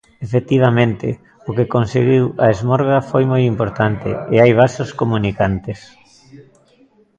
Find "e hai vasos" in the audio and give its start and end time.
4.33-4.89